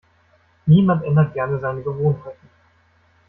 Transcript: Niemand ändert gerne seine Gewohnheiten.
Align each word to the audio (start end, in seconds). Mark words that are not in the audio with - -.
Niemand 0.67 1.03
ändert 1.03 1.33
gerne 1.35 1.59
seine 1.59 1.83
Gewohnheiten. 1.83 2.49